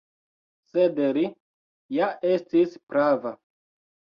[0.69, 1.25] Sed li
[1.99, 3.37] ja estis prava.